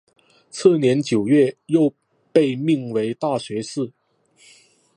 [0.49, 1.93] 次年九月又
[2.33, 3.93] 被命为大学士。